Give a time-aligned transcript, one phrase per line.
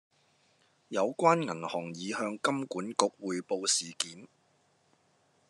[0.89, 4.27] 有關銀行已向金管局匯報事件